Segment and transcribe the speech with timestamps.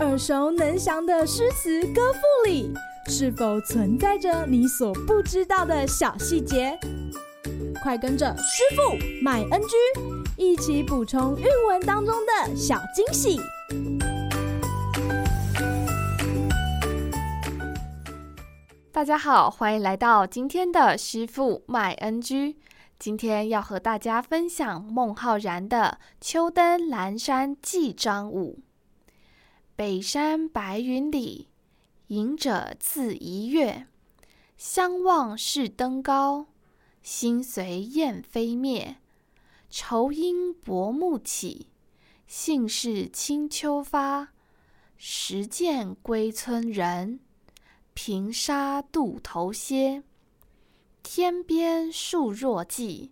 [0.00, 2.72] 耳熟能详的诗词歌赋里，
[3.08, 6.78] 是否存在着你所不知道的小细节？
[7.82, 9.76] 快跟着师傅麦恩居
[10.36, 13.40] 一起补充韵文当中的小惊喜！
[18.92, 22.56] 大家好，欢迎来到今天的师傅麦恩居。
[23.04, 28.60] 今天要和大家分享孟浩然的《秋登阑珊记张五》。
[29.76, 31.50] 北山白云里，
[32.06, 33.86] 隐者自怡悦。
[34.56, 36.46] 相望是登高，
[37.02, 38.96] 心随雁飞灭。
[39.68, 41.66] 愁因薄暮起，
[42.26, 44.30] 兴是清秋发。
[44.96, 47.20] 时见归村人，
[47.92, 50.02] 平沙渡头歇。
[51.04, 53.10] 天边树若荠，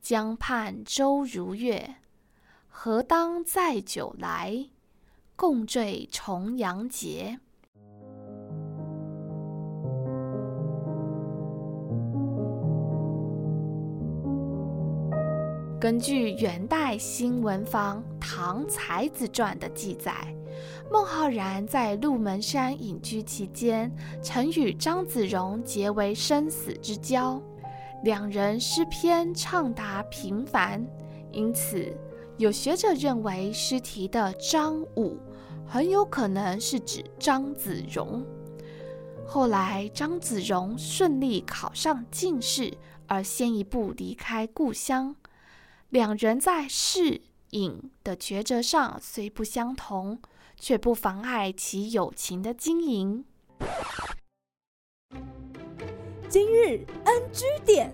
[0.00, 1.96] 江畔舟如月。
[2.68, 4.70] 何当载酒来？
[5.36, 7.38] 共醉重阳节。
[15.78, 20.34] 根据元代新闻坊《唐才子传》的记载，
[20.90, 27.42] 孟浩然在鹿门山隐居期间，曾与张子荣结为生死之交，
[28.04, 30.86] 两人诗篇畅达平凡，
[31.32, 31.94] 因此
[32.36, 35.18] 有学者认为诗题的张五。
[35.70, 38.24] 很有可能是指张子荣。
[39.26, 42.72] 后来，张子荣顺利考上进士，
[43.06, 45.14] 而先一步离开故乡。
[45.90, 47.20] 两人在仕
[47.50, 50.20] 隐的抉择上虽不相同，
[50.58, 53.24] 却不妨碍其友情的经营。
[56.28, 57.92] 今日 NG 点，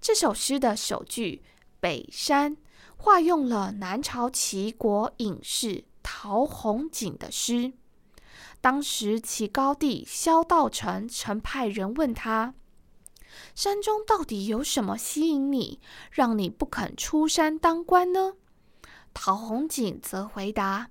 [0.00, 1.42] 这首诗的首句
[1.80, 2.56] “北山”。
[2.96, 7.74] 化用了南朝齐国隐士陶弘景的诗。
[8.62, 12.54] 当时齐高帝萧道成曾派人问他
[13.54, 15.80] ：“山中到底有什么吸引你，
[16.10, 18.34] 让你不肯出山当官呢？”
[19.14, 20.90] 陶弘景则回答：“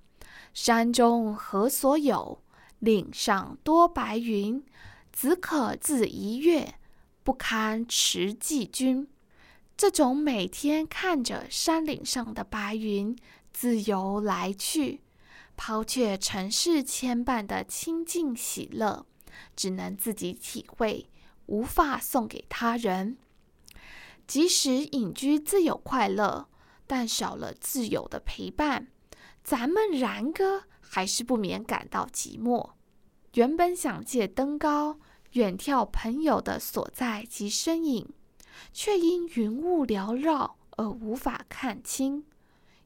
[0.54, 2.42] 山中何所有？
[2.80, 4.64] 岭上多白云，
[5.12, 6.76] 只可自怡悦，
[7.24, 9.08] 不堪持寄君。”
[9.76, 13.18] 这种每天看着山岭上的白云
[13.52, 15.02] 自由来去，
[15.58, 19.06] 抛却尘世牵绊的清静喜乐，
[19.56, 21.10] 只能自己体会，
[21.46, 23.18] 无法送给他人。
[24.26, 26.48] 即使隐居自有快乐，
[26.88, 28.88] 但少了挚友的陪伴，
[29.44, 32.72] 咱们然哥还是不免感到寂寞。
[33.34, 35.00] 原本想借登高
[35.32, 38.14] 远眺朋友的所在及身影。
[38.72, 42.24] 却因云雾缭绕而无法看清，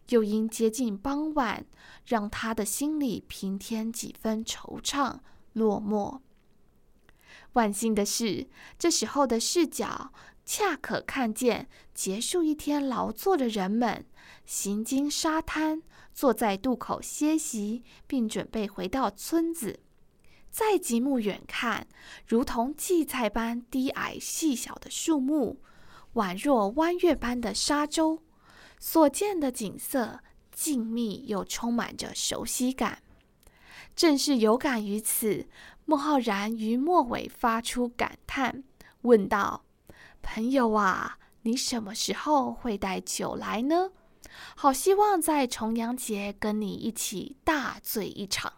[0.09, 1.65] 又因接近傍晚，
[2.05, 5.19] 让他的心里平添几分惆怅
[5.51, 6.21] 落寞。
[7.57, 8.47] 万幸的是，
[8.77, 10.13] 这时候的视角
[10.45, 14.05] 恰可看见结束一天劳作的人们
[14.45, 15.81] 行经沙滩，
[16.13, 19.79] 坐在渡口歇息，并准备回到村子。
[20.51, 21.87] 再极目远看，
[22.27, 25.59] 如同荠菜般低矮细小的树木，
[26.13, 28.21] 宛若弯月般的沙洲，
[28.79, 30.19] 所见的景色
[30.51, 33.01] 静谧又充满着熟悉感。
[33.95, 35.47] 正是有感于此，
[35.89, 38.65] 孟浩然于末尾发出感叹，
[39.03, 39.63] 问道
[40.21, 43.91] ：“朋友啊，你什么时候会带酒来呢？
[44.53, 48.51] 好希望在重阳节跟你一起大醉一场。”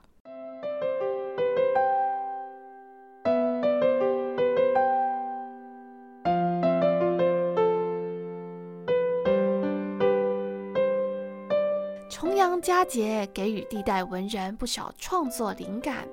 [12.09, 16.07] 重阳佳节给予历代文人不少创作灵感，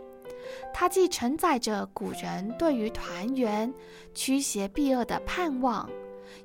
[0.72, 3.72] 它既承载着古人对于团圆、
[4.14, 5.88] 驱邪避恶的盼望，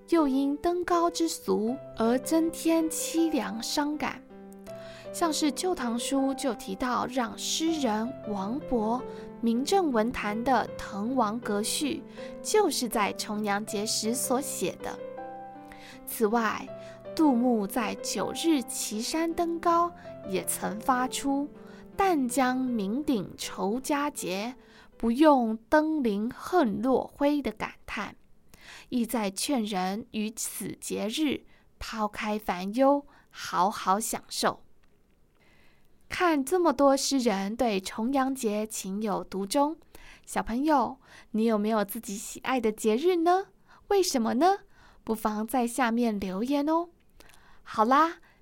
[0.10, 4.22] 又因登高之俗而增添凄凉伤感。
[5.14, 9.02] 像是《旧唐书》就提到，让诗人王勃
[9.42, 12.02] 名震文坛的《滕王阁序》，
[12.42, 14.98] 就是在重阳节时所写的。
[16.06, 16.66] 此外，
[17.14, 19.92] 杜牧在九日岐山登高，
[20.30, 21.46] 也曾发出
[21.96, 24.56] “但将酩酊酬佳节，
[24.98, 28.16] 不用登临恨落晖”的感叹，
[28.90, 31.46] 意在劝人于此节日
[31.80, 34.64] 抛开烦忧，好好享受。
[36.10, 39.78] 看这么多诗人对重阳节情有独钟，
[40.26, 41.00] 小朋友，
[41.32, 43.48] 你有没有自己喜爱的节日呢？
[43.88, 44.60] 为什么呢？
[45.04, 46.90] 不妨在下面留言哦。
[47.64, 48.18] 好啦，